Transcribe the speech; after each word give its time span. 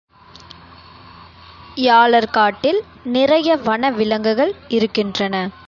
யாலர் 1.77 2.29
காட்டில் 2.29 2.81
நிறைய 3.03 3.55
வன 3.57 3.91
விலங்குகள் 3.91 4.55
இருக்கின்றன. 4.69 5.35